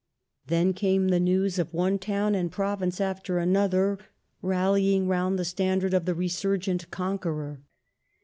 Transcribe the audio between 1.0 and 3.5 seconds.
the news of one town and province after